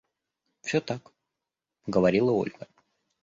–Все 0.63 0.81
так,– 0.81 1.13
говорила 1.85 2.31
Ольга. 2.31 2.67